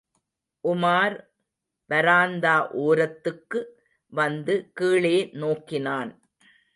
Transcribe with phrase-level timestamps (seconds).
[0.63, 1.15] உமார்
[1.89, 2.55] வராந்தா
[2.79, 3.59] ஓரத்துக்கு
[4.13, 6.11] வந்து கீழே நோக்கினான்.